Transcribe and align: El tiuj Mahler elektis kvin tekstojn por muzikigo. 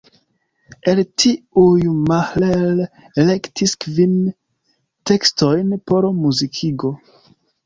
El 0.93 1.01
tiuj 1.23 1.85
Mahler 2.07 2.81
elektis 3.25 3.75
kvin 3.85 4.17
tekstojn 5.13 5.71
por 5.93 6.11
muzikigo. 6.25 6.93